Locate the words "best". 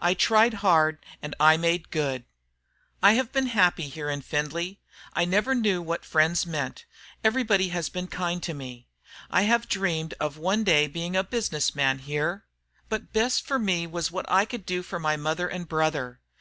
13.12-13.46